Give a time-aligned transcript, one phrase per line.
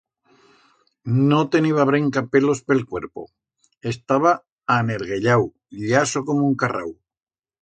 [1.31, 3.27] No teniba brenca pelos pe'l cuerpo,
[3.93, 4.31] estaba
[4.79, 5.41] anerguellau,
[5.89, 6.91] llaso como un carrau.